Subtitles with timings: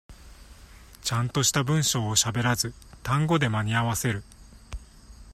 [1.03, 4.23] ちゃんとした文章をしゃべらず、単語で間に合わせる。